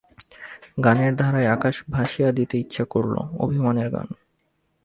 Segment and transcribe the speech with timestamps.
[0.83, 3.15] গানের ধারায় আকাশ ভাসিয়ে দিতে ইচ্ছা করল,
[3.39, 4.07] অভিমানের গান।